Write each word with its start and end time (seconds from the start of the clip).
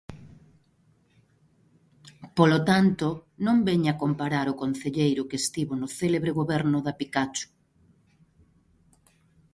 Polo 2.37 2.59
tanto, 2.69 3.07
non 3.45 3.57
veña 3.67 3.99
comparar 4.03 4.47
o 4.53 4.57
concelleiro 4.61 5.27
que 5.29 5.37
estivo 5.43 5.73
no 5.81 5.87
célebre 5.99 6.37
goberno 6.39 6.77
da 6.85 6.93
Pikachu. 6.99 7.47